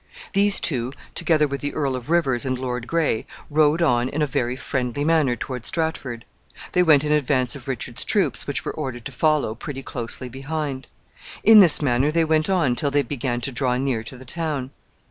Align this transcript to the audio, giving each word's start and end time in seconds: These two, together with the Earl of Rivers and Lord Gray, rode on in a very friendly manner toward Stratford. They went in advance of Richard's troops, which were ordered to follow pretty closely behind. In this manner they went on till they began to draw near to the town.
These 0.33 0.59
two, 0.59 0.93
together 1.13 1.47
with 1.47 1.61
the 1.61 1.75
Earl 1.75 1.95
of 1.95 2.09
Rivers 2.09 2.43
and 2.43 2.57
Lord 2.57 2.87
Gray, 2.87 3.27
rode 3.51 3.83
on 3.83 4.09
in 4.09 4.23
a 4.23 4.25
very 4.25 4.55
friendly 4.55 5.05
manner 5.05 5.35
toward 5.35 5.63
Stratford. 5.63 6.25
They 6.71 6.81
went 6.81 7.03
in 7.03 7.11
advance 7.11 7.55
of 7.55 7.67
Richard's 7.67 8.03
troops, 8.03 8.47
which 8.47 8.65
were 8.65 8.73
ordered 8.73 9.05
to 9.05 9.11
follow 9.11 9.53
pretty 9.53 9.83
closely 9.83 10.27
behind. 10.27 10.87
In 11.43 11.59
this 11.59 11.83
manner 11.83 12.11
they 12.11 12.25
went 12.25 12.49
on 12.49 12.73
till 12.75 12.89
they 12.89 13.03
began 13.03 13.41
to 13.41 13.51
draw 13.51 13.77
near 13.77 14.01
to 14.05 14.17
the 14.17 14.25
town. 14.25 14.71